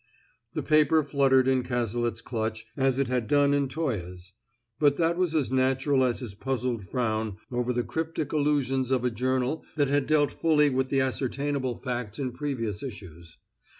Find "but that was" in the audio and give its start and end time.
4.79-5.35